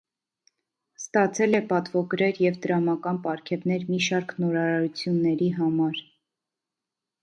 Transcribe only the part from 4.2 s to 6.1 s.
նորարարությունների համար։